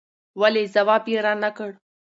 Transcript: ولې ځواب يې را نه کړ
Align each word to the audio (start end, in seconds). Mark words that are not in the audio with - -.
ولې 0.39 0.63
ځواب 0.73 1.03
يې 1.11 1.19
را 1.25 1.33
نه 1.43 1.49
کړ 1.57 1.71